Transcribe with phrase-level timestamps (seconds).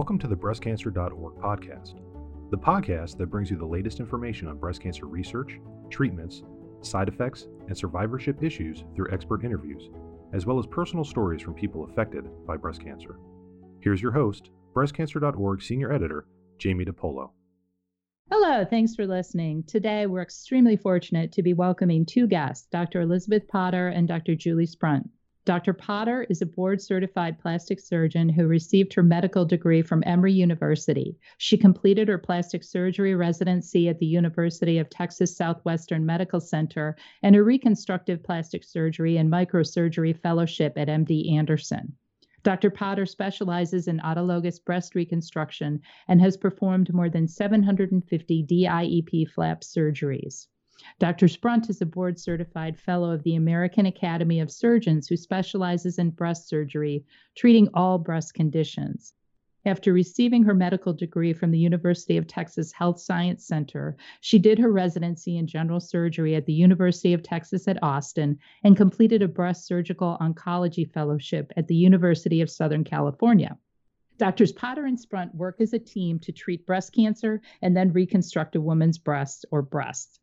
[0.00, 2.00] Welcome to the breastcancer.org podcast,
[2.50, 5.58] the podcast that brings you the latest information on breast cancer research,
[5.90, 6.42] treatments,
[6.80, 9.90] side effects, and survivorship issues through expert interviews,
[10.32, 13.18] as well as personal stories from people affected by breast cancer.
[13.82, 16.24] Here's your host, breastcancer.org senior editor,
[16.56, 17.32] Jamie DePolo.
[18.30, 19.64] Hello, thanks for listening.
[19.64, 23.02] Today, we're extremely fortunate to be welcoming two guests, Dr.
[23.02, 24.34] Elizabeth Potter and Dr.
[24.34, 25.10] Julie Sprunt.
[25.46, 25.72] Dr.
[25.72, 31.16] Potter is a board certified plastic surgeon who received her medical degree from Emory University.
[31.38, 37.34] She completed her plastic surgery residency at the University of Texas Southwestern Medical Center and
[37.34, 41.94] a reconstructive plastic surgery and microsurgery fellowship at MD Anderson.
[42.42, 42.68] Dr.
[42.70, 50.48] Potter specializes in autologous breast reconstruction and has performed more than 750 DIEP flap surgeries.
[50.98, 51.28] Dr.
[51.28, 56.10] Sprunt is a board certified fellow of the American Academy of Surgeons who specializes in
[56.10, 59.12] breast surgery, treating all breast conditions.
[59.66, 64.58] After receiving her medical degree from the University of Texas Health Science Center, she did
[64.58, 69.28] her residency in general surgery at the University of Texas at Austin and completed a
[69.28, 73.58] breast surgical oncology fellowship at the University of Southern California.
[74.16, 78.56] Doctors Potter and Sprunt work as a team to treat breast cancer and then reconstruct
[78.56, 80.19] a woman's breast or breasts.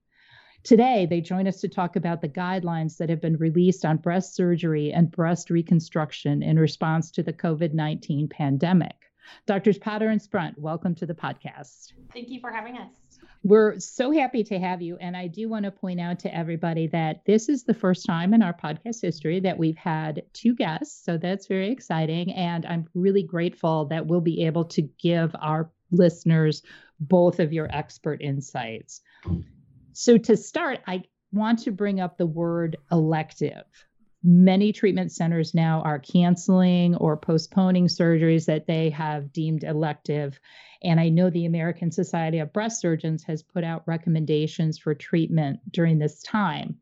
[0.67, 4.35] Today, they join us to talk about the guidelines that have been released on breast
[4.35, 8.97] surgery and breast reconstruction in response to the COVID 19 pandemic.
[9.45, 11.93] Doctors Potter and Sprunt, welcome to the podcast.
[12.11, 12.91] Thank you for having us.
[13.45, 14.97] We're so happy to have you.
[14.97, 18.33] And I do want to point out to everybody that this is the first time
[18.33, 21.05] in our podcast history that we've had two guests.
[21.05, 22.33] So that's very exciting.
[22.33, 26.61] And I'm really grateful that we'll be able to give our listeners
[26.99, 28.99] both of your expert insights.
[29.99, 33.63] So, to start, I want to bring up the word elective.
[34.23, 40.39] Many treatment centers now are canceling or postponing surgeries that they have deemed elective.
[40.83, 45.61] And I know the American Society of Breast Surgeons has put out recommendations for treatment
[45.71, 46.77] during this time.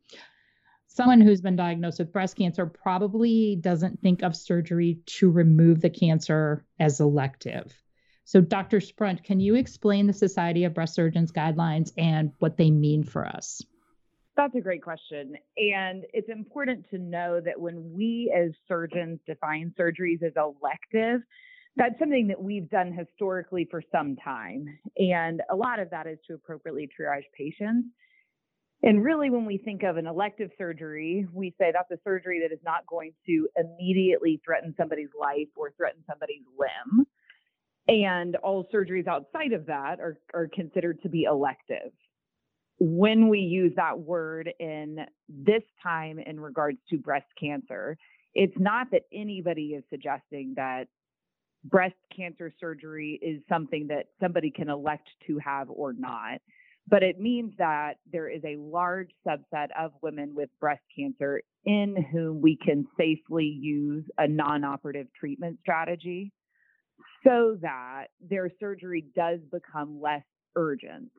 [0.87, 5.89] Someone who's been diagnosed with breast cancer probably doesn't think of surgery to remove the
[5.89, 7.81] cancer as elective.
[8.25, 8.79] So, Dr.
[8.79, 13.23] Sprunt, can you explain the Society of Breast Surgeons guidelines and what they mean for
[13.23, 13.61] us?
[14.35, 15.35] That's a great question.
[15.57, 21.21] And it's important to know that when we as surgeons define surgeries as elective,
[21.77, 24.65] that's something that we've done historically for some time.
[24.97, 27.89] And a lot of that is to appropriately triage patients.
[28.81, 32.51] And really, when we think of an elective surgery, we say that's a surgery that
[32.51, 37.05] is not going to immediately threaten somebody's life or threaten somebody's limb
[37.87, 41.91] and all surgeries outside of that are, are considered to be elective.
[42.79, 47.97] When we use that word in this time in regards to breast cancer,
[48.33, 50.87] it's not that anybody is suggesting that
[51.63, 56.41] breast cancer surgery is something that somebody can elect to have or not.
[56.87, 61.95] But it means that there is a large subset of women with breast cancer in
[62.11, 66.31] whom we can safely use a non operative treatment strategy
[67.25, 70.23] so that their surgery does become less
[70.55, 71.11] urgent.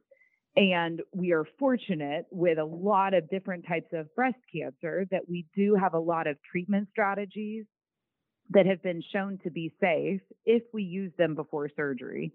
[0.57, 5.47] And we are fortunate with a lot of different types of breast cancer that we
[5.55, 7.67] do have a lot of treatment strategies
[8.51, 12.33] that have been shown to be safe if we use them before surgery,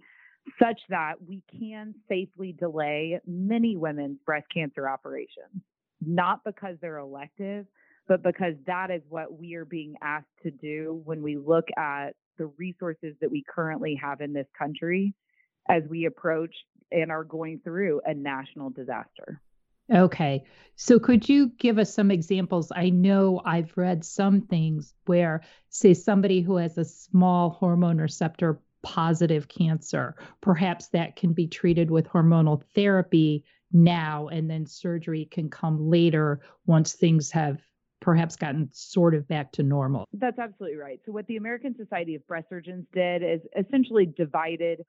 [0.61, 5.63] such that we can safely delay many women's breast cancer operations,
[6.05, 7.65] not because they're elective,
[8.07, 12.11] but because that is what we are being asked to do when we look at
[12.41, 15.13] the resources that we currently have in this country
[15.69, 16.55] as we approach
[16.91, 19.39] and are going through a national disaster.
[19.93, 20.43] Okay.
[20.75, 22.71] So could you give us some examples?
[22.75, 28.59] I know I've read some things where, say, somebody who has a small hormone receptor
[28.81, 35.49] positive cancer, perhaps that can be treated with hormonal therapy now, and then surgery can
[35.49, 37.61] come later once things have
[38.01, 40.05] perhaps gotten sort of back to normal.
[40.13, 40.99] That's absolutely right.
[41.05, 44.85] So, what the American Society of Breast Surgeons did is essentially divided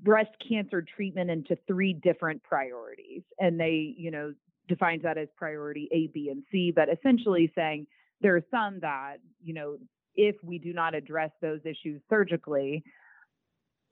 [0.00, 3.22] breast cancer treatment into three different priorities.
[3.38, 4.34] And they, you know,
[4.68, 7.86] defines that as priority A, B, and C, but essentially saying
[8.20, 9.78] there are some that, you know,
[10.14, 12.84] if we do not address those issues surgically,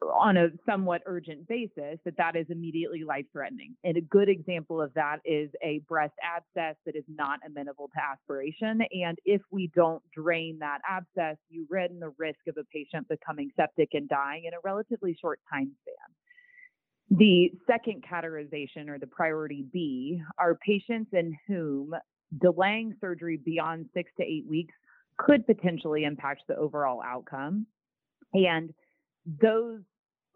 [0.02, 3.76] on a somewhat urgent basis that that is immediately life threatening.
[3.85, 8.02] And a good example of that is a breast abscess that is not amenable to
[8.02, 8.81] aspiration.
[8.93, 13.50] And if we don't drain that abscess, you run the risk of a patient becoming
[13.56, 17.19] septic and dying in a relatively short time span.
[17.19, 21.94] The second categorization or the priority B are patients in whom
[22.41, 24.75] delaying surgery beyond six to eight weeks
[25.19, 27.67] could potentially impact the overall outcome.
[28.32, 28.73] And
[29.43, 29.81] those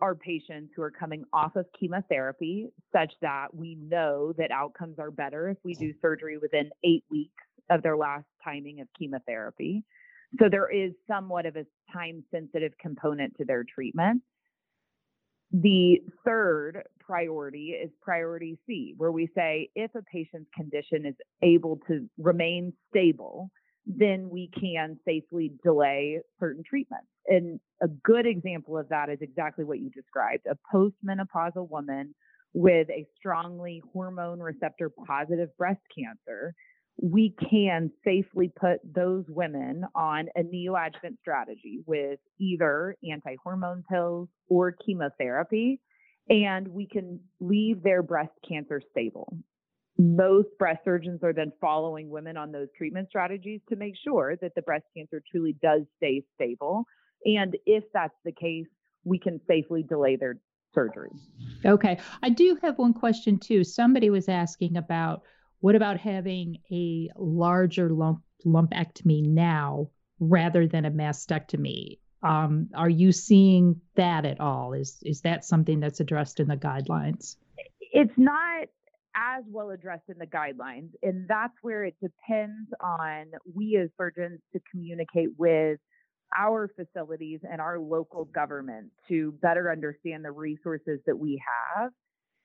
[0.05, 5.11] are patients who are coming off of chemotherapy, such that we know that outcomes are
[5.11, 9.83] better if we do surgery within eight weeks of their last timing of chemotherapy.
[10.39, 14.21] So there is somewhat of a time sensitive component to their treatment.
[15.53, 21.81] The third priority is priority C, where we say if a patient's condition is able
[21.89, 23.51] to remain stable,
[23.87, 27.07] then we can safely delay certain treatments.
[27.27, 32.15] And a good example of that is exactly what you described a postmenopausal woman
[32.53, 36.55] with a strongly hormone receptor positive breast cancer
[37.01, 44.29] we can safely put those women on a neoadjuvant strategy with either anti hormone pills
[44.49, 45.81] or chemotherapy,
[46.29, 49.37] and we can leave their breast cancer stable.
[49.97, 54.55] Most breast surgeons are then following women on those treatment strategies to make sure that
[54.55, 56.85] the breast cancer truly does stay stable.
[57.25, 58.67] And if that's the case,
[59.05, 60.39] we can safely delay their
[60.75, 61.11] surgery.
[61.65, 61.99] Okay.
[62.23, 63.63] I do have one question too.
[63.63, 65.23] Somebody was asking about
[65.61, 69.91] what about having a larger lump, lumpectomy now
[70.21, 71.99] rather than a mastectomy?
[72.23, 74.73] Um, are you seeing that at all?
[74.73, 77.37] Is is that something that's addressed in the guidelines?
[77.81, 78.69] It's not
[79.17, 84.41] as well addressed in the guidelines, and that's where it depends on we as surgeons
[84.53, 85.79] to communicate with
[86.37, 91.41] our facilities and our local government to better understand the resources that we
[91.77, 91.93] have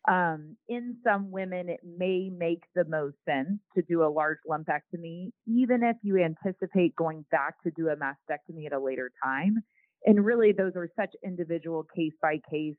[0.07, 5.31] um, in some women, it may make the most sense to do a large lumpectomy,
[5.45, 9.57] even if you anticipate going back to do a mastectomy at a later time.
[10.05, 12.75] And really, those are such individual case by case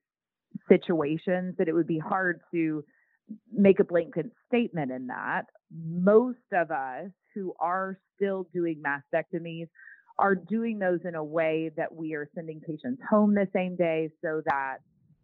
[0.69, 2.83] situations that it would be hard to
[3.53, 5.43] make a blanket statement in that.
[5.71, 9.69] Most of us who are still doing mastectomies
[10.19, 14.11] are doing those in a way that we are sending patients home the same day
[14.23, 14.79] so that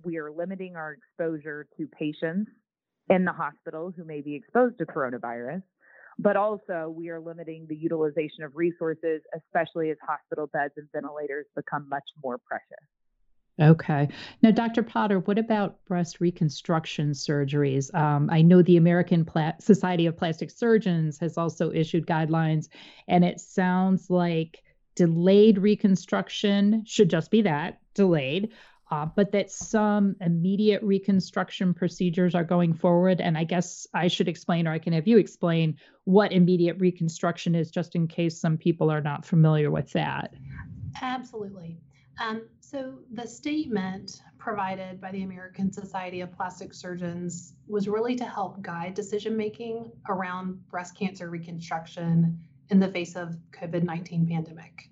[0.05, 2.51] we are limiting our exposure to patients
[3.11, 5.63] in the hospital who may be exposed to coronavirus,
[6.19, 11.47] but also we are limiting the utilization of resources, especially as hospital beds and ventilators
[11.55, 12.96] become much more precious.
[13.61, 14.09] Okay.
[14.43, 14.83] Now, Dr.
[14.83, 17.95] Potter, what about breast reconstruction surgeries?
[17.95, 22.69] Um, I know the American Pla- Society of Plastic Surgeons has also issued guidelines,
[23.09, 24.63] and it sounds like
[24.95, 28.53] delayed reconstruction should just be that delayed
[28.91, 33.21] uh, but that some immediate reconstruction procedures are going forward.
[33.21, 37.55] And I guess I should explain, or I can have you explain what immediate reconstruction
[37.55, 40.35] is, just in case some people are not familiar with that.
[41.03, 41.79] Absolutely.
[42.19, 48.25] Um, so, the statement provided by the American Society of Plastic Surgeons was really to
[48.25, 52.39] help guide decision making around breast cancer reconstruction
[52.71, 54.89] in the face of COVID-19 pandemic.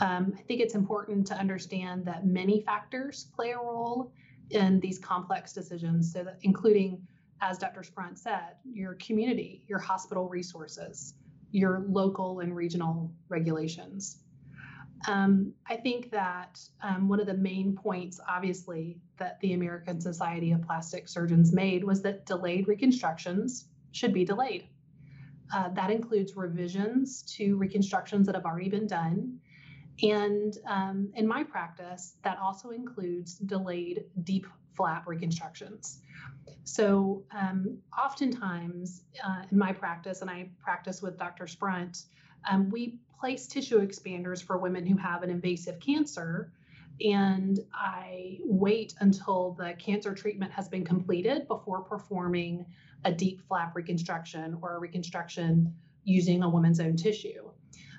[0.00, 4.12] Um, I think it's important to understand that many factors play a role
[4.50, 7.06] in these complex decisions, so that including,
[7.40, 7.82] as Dr.
[7.82, 11.14] Sprunt said, your community, your hospital resources,
[11.50, 14.18] your local and regional regulations.
[15.08, 20.52] Um, I think that um, one of the main points, obviously, that the American Society
[20.52, 24.68] of Plastic Surgeons made was that delayed reconstructions should be delayed.
[25.54, 29.40] Uh, that includes revisions to reconstructions that have already been done
[30.00, 36.00] and um, in my practice, that also includes delayed DIEP flap reconstructions.
[36.64, 41.46] So, um, oftentimes uh, in my practice, and I practice with Dr.
[41.46, 42.04] Sprunt,
[42.50, 46.50] um, we place tissue expanders for women who have an invasive cancer.
[47.00, 52.66] And I wait until the cancer treatment has been completed before performing
[53.04, 57.48] a DIEP flap reconstruction or a reconstruction using a woman's own tissue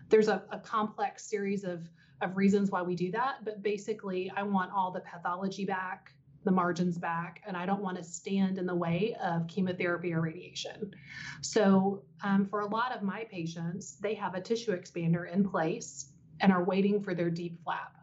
[0.10, 1.90] there's a, a complex series of
[2.22, 6.14] of reasons why we do that but basically i want all the pathology back
[6.44, 10.22] the margins back and i don't want to stand in the way of chemotherapy or
[10.22, 10.94] radiation.
[11.42, 16.12] So um, for a lot of my patients they have a tissue expander in place
[16.40, 17.98] and are waiting for their DIEP flap.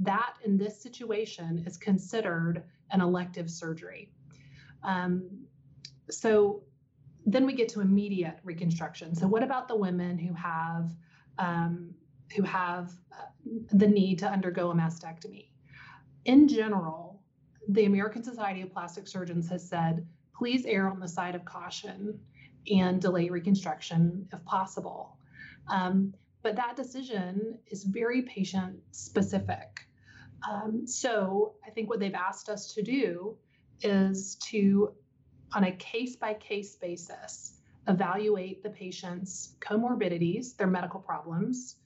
[0.00, 4.10] That in this situation is considered an elective surgery.
[4.82, 5.28] Um,
[6.10, 6.62] so
[7.26, 9.14] then we get to immediate reconstruction.
[9.14, 10.90] So what about the women who have
[11.38, 11.94] um,
[12.34, 13.26] who have uh,
[13.72, 15.48] the need to undergo a mastectomy.
[16.24, 17.22] In general,
[17.68, 20.06] the American Society of Plastic Surgeons has said,
[20.36, 22.18] please err on the side of caution
[22.70, 25.16] and delay reconstruction if possible.
[25.68, 29.86] Um, but that decision is very patient specific.
[30.48, 33.36] Um, so I think what they've asked us to do
[33.80, 34.92] is to,
[35.54, 37.54] on a case by case basis,
[37.88, 41.76] evaluate the patient's comorbidities, their medical problems,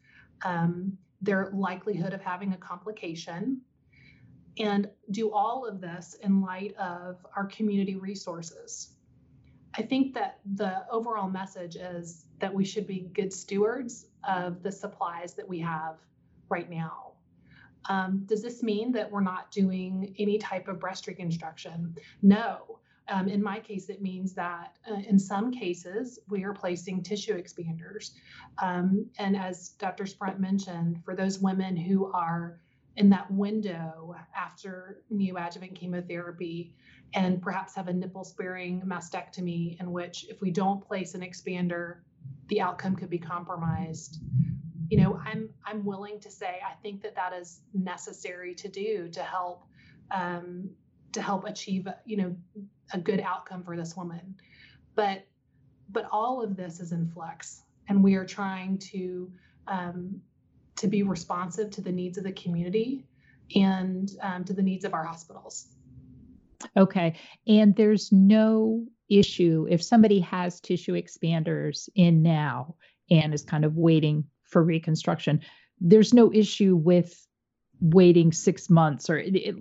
[0.43, 3.61] um, their likelihood of having a complication,
[4.59, 8.91] and do all of this in light of our community resources.
[9.75, 14.73] I think that the overall message is that we should be good stewards of the
[14.73, 15.97] supplies that we have
[16.49, 17.13] right now.
[17.89, 21.95] Um, does this mean that we're not doing any type of breast reconstruction?
[22.23, 22.81] No.
[23.09, 27.41] Um, in my case, it means that uh, in some cases, we are placing tissue
[27.41, 28.11] expanders.
[28.63, 30.05] Um, and as Dr.
[30.05, 32.61] Sprunt mentioned, for those women who are
[32.99, 36.75] in that window after neoadjuvant chemotherapy
[37.15, 41.99] and perhaps have a nipple sparing mastectomy, in which if we don't place an expander,
[42.49, 44.19] the outcome could be compromised.
[44.91, 49.09] You know, I'm I'm willing to say I think that that is necessary to do
[49.09, 49.65] to help
[50.11, 50.69] um,
[51.13, 52.37] to help achieve you know
[52.93, 54.35] a good outcome for this woman.
[54.97, 55.25] But
[55.91, 59.31] but all of this is in flux, and we are trying to
[59.69, 60.21] um,
[60.79, 63.05] to be responsive to the needs of the community
[63.55, 65.69] and um, to the needs of our hospitals.
[66.77, 67.15] Okay,
[67.47, 72.75] and there's no issue if somebody has tissue expanders in now
[73.11, 75.41] and is kind of waiting for reconstruction.
[75.81, 77.27] There's no issue with
[77.81, 79.57] waiting six months or it,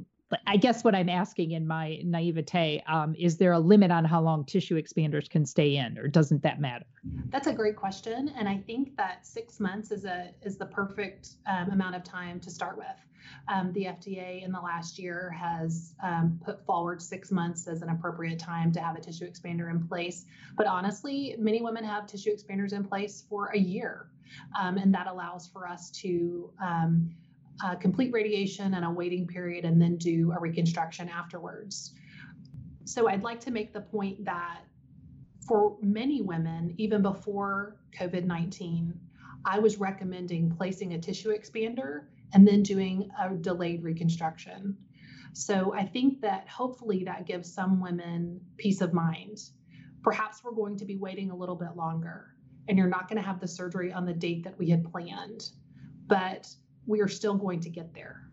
[0.45, 4.21] I guess what I'm asking in my naivete um, is there a limit on how
[4.21, 6.85] long tissue expanders can stay in, or doesn't that matter?
[7.29, 11.35] That's a great question, and I think that six months is a is the perfect
[11.45, 12.87] um, amount of time to start with.
[13.47, 17.89] Um, the FDA in the last year has um, put forward six months as an
[17.89, 20.25] appropriate time to have a tissue expander in place.
[20.55, 24.09] But honestly, many women have tissue expanders in place for a year,
[24.59, 27.15] um, and that allows for us to um,
[27.63, 31.93] uh, complete radiation and a waiting period, and then do a reconstruction afterwards.
[32.85, 34.61] So I'd like to make the point that
[35.47, 38.93] for many women, even before COVID 19,
[39.45, 44.77] I was recommending placing a tissue expander and then doing a delayed reconstruction.
[45.33, 49.49] So I think that hopefully that gives some women peace of mind.
[50.03, 52.33] Perhaps we're going to be waiting a little bit longer
[52.67, 55.51] and you're not going to have the surgery on the date that we had planned.
[56.07, 56.47] But
[56.87, 58.23] we are still going to get there.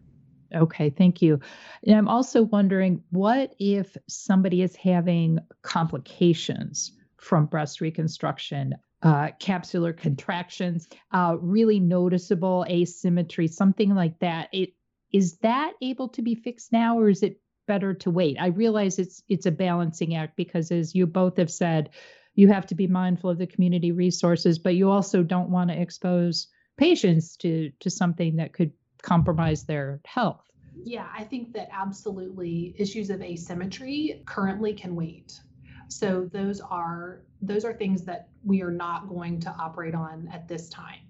[0.54, 1.40] Okay, thank you.
[1.86, 9.96] And I'm also wondering what if somebody is having complications from breast reconstruction, uh, capsular
[9.96, 14.48] contractions, uh, really noticeable asymmetry, something like that.
[14.52, 14.70] It,
[15.12, 18.36] is that able to be fixed now, or is it better to wait?
[18.40, 21.90] I realize it's it's a balancing act because, as you both have said,
[22.34, 25.80] you have to be mindful of the community resources, but you also don't want to
[25.80, 30.42] expose patients to to something that could compromise their health.
[30.82, 35.40] Yeah, I think that absolutely issues of asymmetry currently can wait.
[35.88, 40.48] So those are those are things that we are not going to operate on at
[40.48, 41.00] this time.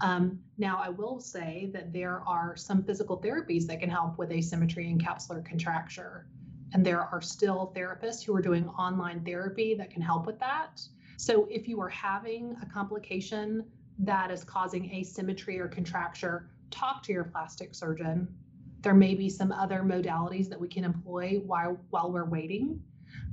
[0.00, 4.32] Um, now, I will say that there are some physical therapies that can help with
[4.32, 6.26] asymmetry and capsular contracture.
[6.72, 10.80] And there are still therapists who are doing online therapy that can help with that.
[11.16, 13.64] So, if you are having a complication
[13.98, 18.28] that is causing asymmetry or contracture, talk to your plastic surgeon.
[18.80, 22.82] There may be some other modalities that we can employ while while we're waiting,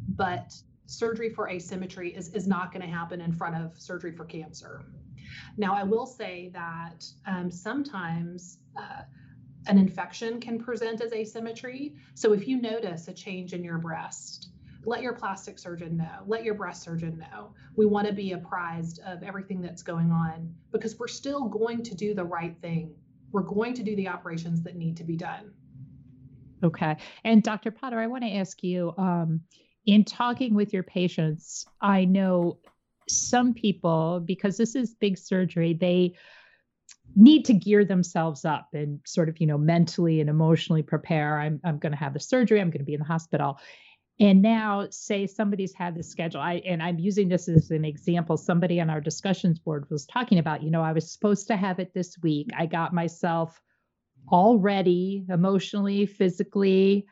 [0.10, 0.54] but
[0.86, 4.86] surgery for asymmetry is, is not going to happen in front of surgery for cancer.
[5.58, 9.04] Now, I will say that um, sometimes uh,
[9.68, 11.96] an infection can present as asymmetry.
[12.16, 14.50] So if you notice a change in your breast,
[14.84, 17.54] let your plastic surgeon know, let your breast surgeon know.
[17.76, 21.96] We want to be apprised of everything that's going on because we're still going to
[21.96, 22.94] do the right thing.
[23.32, 25.52] We're going to do the operations that need to be done.
[26.64, 26.98] Okay.
[27.24, 27.72] And Dr.
[27.72, 29.42] Potter, I want to ask you um,
[29.86, 32.60] in talking with your patients, I know
[33.08, 36.14] some people, because this is big surgery, they
[37.16, 41.40] need to gear themselves up and sort of, you know, mentally and emotionally prepare.
[41.40, 43.58] I'm, I'm going to have the surgery, I'm going to be in the hospital.
[44.22, 48.38] And now, say somebody's had the schedule, I and I'm using this as an example.
[48.38, 51.80] Somebody on our discussions board was talking about, you know, I was supposed to have
[51.80, 52.52] it this week.
[52.56, 53.60] I got myself
[54.28, 57.08] all ready emotionally, physically,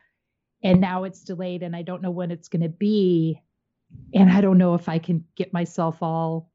[0.62, 3.42] and now it's delayed and I don't know when it's going to be.
[4.14, 6.52] And I don't know if I can get myself all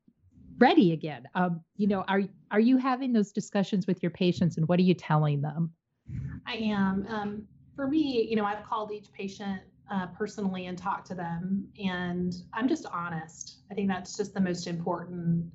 [0.57, 1.27] ready again.
[1.35, 4.83] Um, you know, are are you having those discussions with your patients and what are
[4.83, 5.73] you telling them?
[6.47, 7.05] I am.
[7.09, 7.43] Um,
[7.75, 9.59] for me, you know, I've called each patient
[9.91, 11.67] uh, personally and talk to them.
[11.83, 13.57] And I'm just honest.
[13.71, 15.45] I think that's just the most important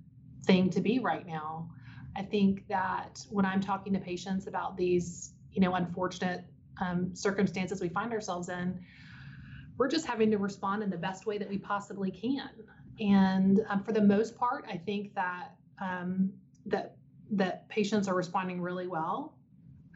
[0.44, 1.68] thing to be right now.
[2.16, 6.44] I think that when I'm talking to patients about these, you know, unfortunate
[6.80, 8.80] um, circumstances we find ourselves in,
[9.76, 12.50] we're just having to respond in the best way that we possibly can.
[13.00, 16.32] And um, for the most part, I think that um,
[16.66, 16.96] that
[17.30, 19.34] that patients are responding really well.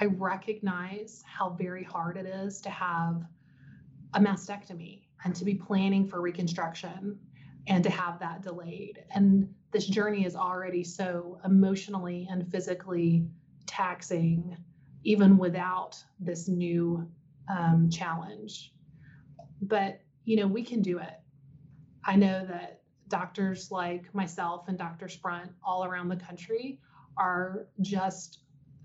[0.00, 3.25] I recognize how very hard it is to have
[4.14, 7.18] a mastectomy and to be planning for reconstruction
[7.66, 9.04] and to have that delayed.
[9.14, 13.26] And this journey is already so emotionally and physically
[13.66, 14.56] taxing,
[15.02, 17.09] even without this new
[17.49, 18.73] um, challenge.
[19.62, 21.21] But, you know, we can do it.
[22.04, 25.09] I know that doctors like myself and Dr.
[25.09, 26.80] Sprunt all around the country
[27.16, 28.40] are just,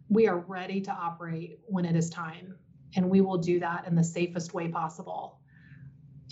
[0.09, 2.55] we are ready to operate when it is time.
[2.95, 5.39] And we will do that in the safest way possible.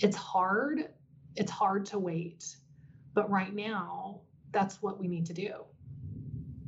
[0.00, 0.88] It's hard.
[1.36, 2.56] It's hard to wait.
[3.14, 4.20] But right now,
[4.52, 5.52] that's what we need to do.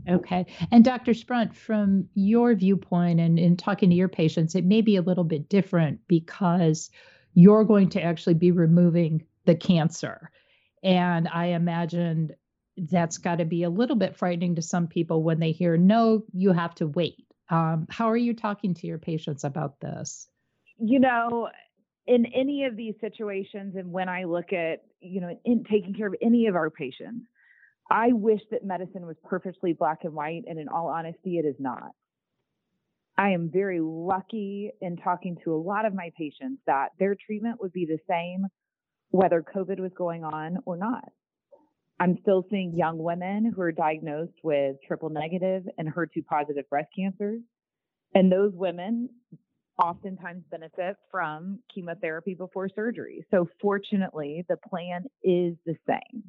[0.08, 0.46] Okay.
[0.70, 1.12] And Dr.
[1.12, 5.24] Sprunt, from your viewpoint and in talking to your patients, it may be a little
[5.24, 6.90] bit different because
[7.34, 10.30] you're going to actually be removing the cancer.
[10.82, 12.32] And I imagine
[12.76, 16.24] that's got to be a little bit frightening to some people when they hear, no,
[16.32, 17.26] you have to wait.
[17.50, 20.28] Um, how are you talking to your patients about this?
[20.78, 21.48] You know,
[22.06, 26.06] in any of these situations, and when I look at, you know, in taking care
[26.06, 27.26] of any of our patients,
[27.90, 31.56] I wish that medicine was perfectly black and white, and in all honesty, it is
[31.58, 31.90] not.
[33.18, 37.60] I am very lucky in talking to a lot of my patients that their treatment
[37.60, 38.46] would be the same
[39.10, 41.10] whether COVID was going on or not.
[42.00, 46.88] I'm still seeing young women who are diagnosed with triple negative and HER2 positive breast
[46.96, 47.40] cancers.
[48.14, 49.10] And those women
[49.80, 53.24] oftentimes benefit from chemotherapy before surgery.
[53.30, 56.24] So, fortunately, the plan is the same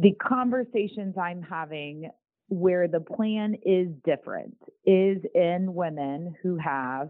[0.00, 2.10] the conversations I'm having
[2.48, 7.08] where the plan is different is in women who have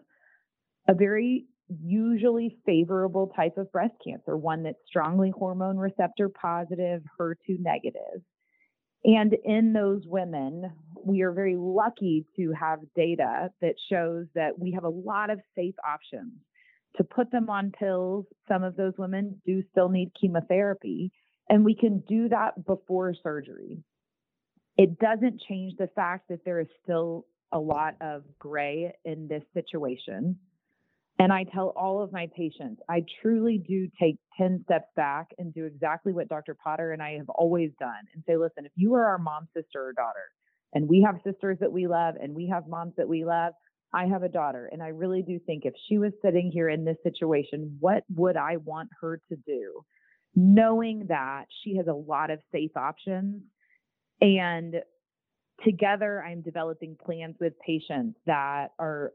[0.88, 7.58] a very usually favorable type of breast cancer, one that's strongly hormone receptor positive, HER2
[7.58, 8.23] negative.
[9.05, 10.72] And in those women,
[11.05, 15.40] we are very lucky to have data that shows that we have a lot of
[15.55, 16.33] safe options
[16.96, 18.26] to put them on pills.
[18.48, 21.12] Some of those women do still need chemotherapy,
[21.48, 23.79] and we can do that before surgery.
[24.76, 29.42] It doesn't change the fact that there is still a lot of gray in this
[29.55, 30.37] situation.
[31.18, 35.55] And I tell all of my patients, I truly do take 10 steps back and
[35.55, 36.55] do exactly what Dr.
[36.55, 39.87] Potter and I have always done and say, listen, if you are our mom, sister,
[39.87, 40.31] or daughter,
[40.74, 43.55] and we have sisters that we love and we have moms that we love,
[43.94, 44.68] I have a daughter.
[44.70, 48.37] And I really do think if she was sitting here in this situation, what would
[48.37, 49.85] I want her to do?
[50.37, 53.42] knowing that she has a lot of safe options.
[54.20, 54.76] And
[55.64, 59.12] together, I'm developing plans with patients that are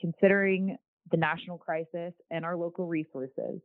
[0.00, 0.76] considering
[1.10, 3.60] the national crisis and our local resources.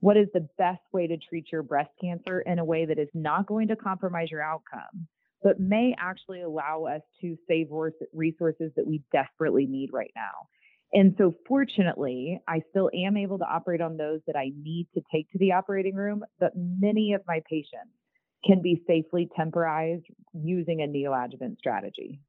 [0.00, 3.08] What is the best way to treat your breast cancer in a way that is
[3.14, 5.08] not going to compromise your outcome,
[5.42, 7.68] but may actually allow us to save
[8.12, 10.48] resources that we desperately need right now?
[10.92, 15.02] And so, fortunately, I still am able to operate on those that I need to
[15.12, 17.92] take to the operating room, but many of my patients
[18.46, 22.20] can be safely temporized using a neoadjuvant strategy.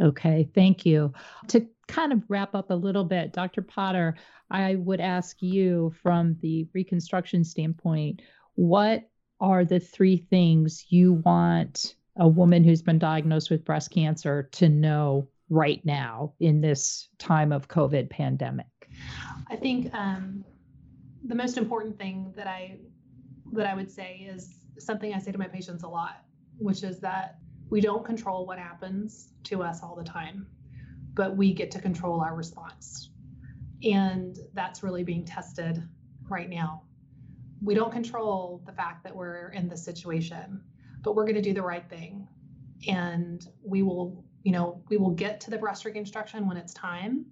[0.00, 1.12] Okay, thank you.
[1.48, 3.62] To kind of wrap up a little bit, Dr.
[3.62, 4.16] Potter,
[4.50, 8.22] I would ask you from the reconstruction standpoint,
[8.54, 9.08] what
[9.40, 14.68] are the three things you want a woman who's been diagnosed with breast cancer to
[14.68, 18.66] know right now in this time of COVID pandemic?
[19.48, 20.44] I think um,
[21.24, 22.78] the most important thing that I
[23.52, 26.22] that I would say is something I say to my patients a lot,
[26.58, 27.38] which is that
[27.70, 30.46] we don't control what happens to us all the time,
[31.14, 33.10] but we get to control our response.
[33.82, 35.82] And that's really being tested
[36.28, 36.82] right now.
[37.62, 40.62] We don't control the fact that we're in this situation,
[41.02, 42.28] but we're going to do the right thing.
[42.86, 47.26] And we will you know, we will get to the breast reconstruction when it's time.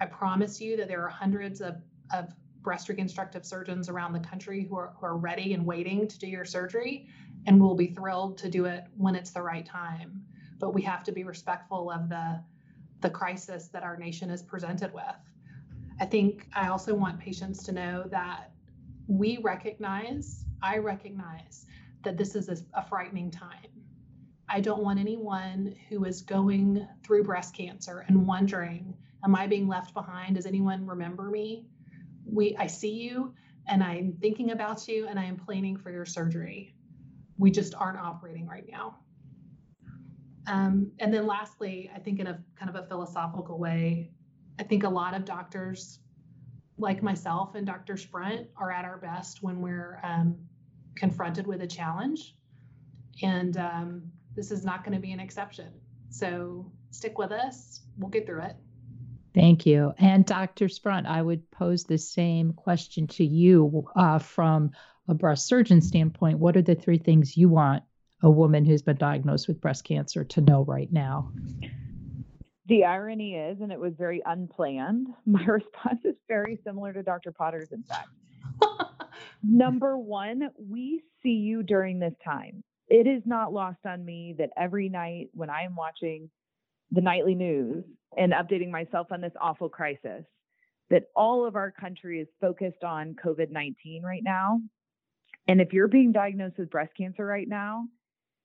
[0.00, 1.76] I promise you that there are hundreds of,
[2.12, 6.18] of breast reconstructive surgeons around the country who are, who are ready and waiting to
[6.18, 7.08] do your surgery,
[7.46, 10.22] and we'll be thrilled to do it when it's the right time.
[10.58, 12.42] But we have to be respectful of the,
[13.00, 15.04] the crisis that our nation is presented with.
[16.00, 18.50] I think I also want patients to know that
[19.06, 21.66] we recognize, I recognize
[22.02, 23.78] that this is a, a frightening time
[24.50, 29.68] I don't want anyone who is going through breast cancer and wondering, am I being
[29.68, 30.36] left behind?
[30.36, 31.66] Does anyone remember me?
[32.24, 33.34] We I see you
[33.66, 36.74] and I'm thinking about you and I am planning for your surgery.
[37.38, 38.98] We just aren't operating right now.
[40.46, 44.10] Um, and then lastly, I think in a kind of a philosophical way,
[44.58, 46.00] I think a lot of doctors
[46.78, 47.96] like myself and Dr.
[47.96, 50.36] Sprunt are at our best when we're um,
[50.96, 52.34] confronted with a challenge.
[53.22, 54.02] And um,
[54.34, 55.72] this is not going to be an exception.
[56.08, 57.82] So stick with us.
[57.98, 58.56] We'll get through it.
[59.34, 59.92] Thank you.
[59.98, 60.68] And Dr.
[60.68, 64.72] Sprunt, I would pose the same question to you uh, from
[65.08, 66.38] a breast surgeon standpoint.
[66.38, 67.82] What are the three things you want
[68.22, 71.30] a woman who's been diagnosed with breast cancer to know right now?
[72.66, 77.32] The irony is, and it was very unplanned, my response is very similar to Dr.
[77.32, 78.08] Potter's, in fact.
[79.42, 82.62] Number one, we see you during this time.
[82.88, 86.30] It is not lost on me that every night when I am watching
[86.90, 87.84] the nightly news
[88.16, 90.24] and updating myself on this awful crisis,
[90.90, 94.60] that all of our country is focused on COVID 19 right now.
[95.48, 97.86] And if you're being diagnosed with breast cancer right now,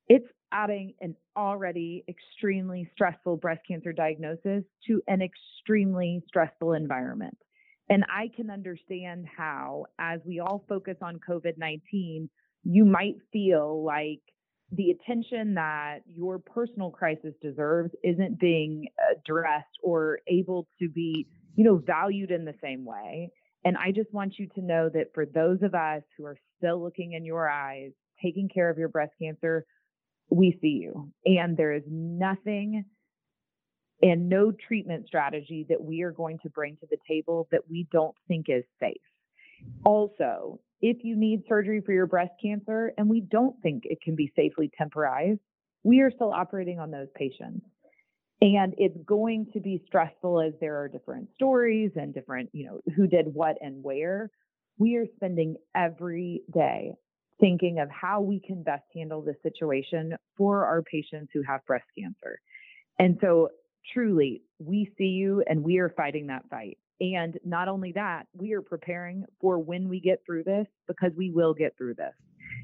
[0.08, 7.38] it's adding an already extremely stressful breast cancer diagnosis to an extremely stressful environment.
[7.90, 12.30] And I can understand how, as we all focus on COVID 19,
[12.64, 14.22] you might feel like
[14.72, 21.28] the attention that your personal crisis deserves isn't being uh, addressed or able to be,
[21.56, 23.30] you know, valued in the same way.
[23.66, 26.82] And I just want you to know that for those of us who are still
[26.82, 29.66] looking in your eyes, taking care of your breast cancer,
[30.30, 31.12] we see you.
[31.26, 32.86] And there is nothing
[34.02, 37.88] and no treatment strategy that we are going to bring to the table that we
[37.92, 38.98] don't think is safe.
[39.86, 44.16] Also, if you need surgery for your breast cancer and we don't think it can
[44.16, 45.40] be safely temporized,
[45.84, 47.66] we are still operating on those patients.
[48.44, 52.82] And it's going to be stressful as there are different stories and different, you know,
[52.94, 54.30] who did what and where.
[54.78, 56.92] We are spending every day
[57.40, 61.86] thinking of how we can best handle this situation for our patients who have breast
[61.98, 62.42] cancer.
[63.00, 63.48] And so,
[63.94, 66.78] truly, we see you and we are fighting that fight.
[67.00, 71.32] And not only that, we are preparing for when we get through this because we
[71.32, 72.14] will get through this.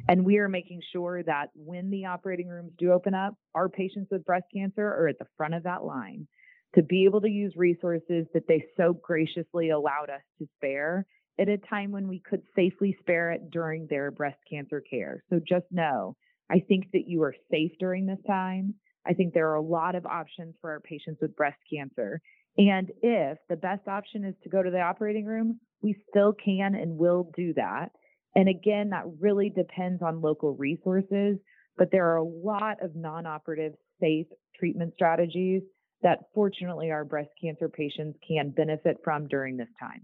[0.09, 4.07] And we are making sure that when the operating rooms do open up, our patients
[4.09, 6.27] with breast cancer are at the front of that line
[6.73, 11.05] to be able to use resources that they so graciously allowed us to spare
[11.39, 15.23] at a time when we could safely spare it during their breast cancer care.
[15.29, 16.15] So just know,
[16.49, 18.73] I think that you are safe during this time.
[19.05, 22.19] I think there are a lot of options for our patients with breast cancer.
[22.57, 26.73] And if the best option is to go to the operating room, we still can
[26.73, 27.91] and will do that.
[28.35, 31.37] And again, that really depends on local resources,
[31.77, 35.63] but there are a lot of non operative, safe treatment strategies
[36.01, 40.01] that fortunately our breast cancer patients can benefit from during this time.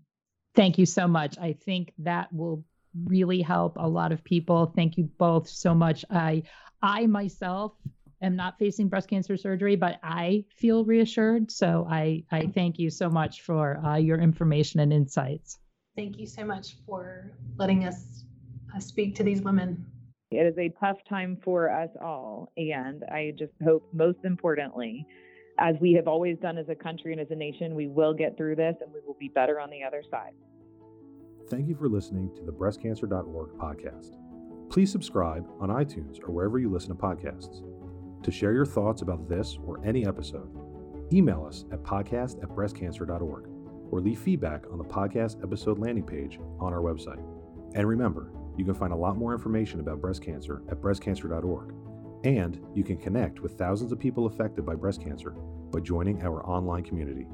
[0.56, 1.38] Thank you so much.
[1.38, 2.64] I think that will
[3.06, 4.72] really help a lot of people.
[4.76, 6.06] Thank you both so much.
[6.10, 6.44] I
[6.82, 7.74] I myself
[8.22, 11.52] am not facing breast cancer surgery, but I feel reassured.
[11.52, 15.60] So I I thank you so much for uh, your information and insights.
[15.96, 18.26] Thank you so much for letting us
[18.76, 19.86] uh, speak to these women.
[20.32, 25.06] It is a tough time for us all, and I just hope most importantly
[25.58, 28.36] as we have always done as a country and as a nation, we will get
[28.38, 30.34] through this and we will be better on the other side.
[31.50, 34.18] Thank you for listening to the breastcancer.org podcast.
[34.70, 37.64] Please subscribe on iTunes or wherever you listen to podcasts.
[38.24, 40.50] To share your thoughts about this or any episode,
[41.14, 43.55] email us at podcast at breastcancer.org
[43.92, 47.24] or leave feedback on the podcast episode landing page on our website.
[47.76, 51.74] And remember, you can find a lot more information about breast cancer at breastcancer.org
[52.24, 55.32] and you can connect with thousands of people affected by breast cancer
[55.72, 57.28] by joining our online community.